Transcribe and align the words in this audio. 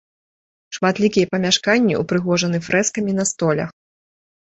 Шматлікія 0.77 1.29
памяшканні 1.35 2.01
ўпрыгожаны 2.01 2.65
фрэскамі 2.71 3.11
на 3.23 3.31
столях. 3.37 3.69